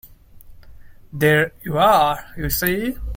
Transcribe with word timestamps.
There 1.13 1.51
you 1.61 1.77
are, 1.77 2.25
you 2.35 2.49
see! 2.49 2.95